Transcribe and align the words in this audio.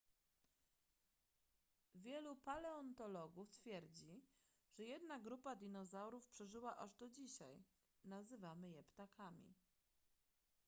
wielu 1.93 2.35
paleontologów 2.35 3.51
twierdzi 3.51 4.23
że 4.71 4.83
jedna 4.83 5.19
grupa 5.19 5.55
dinozaurów 5.55 6.27
przeżyła 6.27 6.77
aż 6.77 6.95
do 6.95 7.09
dzisiaj 7.09 7.63
nazywamy 8.03 8.69
je 8.69 8.83
ptakami 8.83 9.53